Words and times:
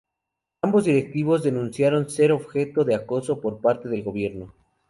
Ambos 0.63 0.85
directivos 0.85 1.43
denunciaron 1.43 2.09
ser 2.09 2.31
objeto 2.31 2.83
de 2.83 2.95
acoso 2.95 3.39
por 3.39 3.61
parte 3.61 3.87
del 3.87 4.01
Gobierno. 4.01 4.51